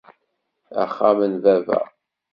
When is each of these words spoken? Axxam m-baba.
Axxam 0.83 1.19
m-baba. 1.33 1.79